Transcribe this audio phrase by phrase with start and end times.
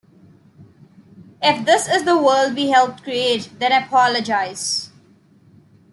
[1.43, 4.89] If this is the world we helped create, then I apologise.